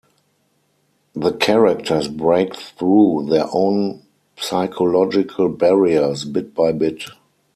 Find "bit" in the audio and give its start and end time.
6.25-6.55, 6.71-7.03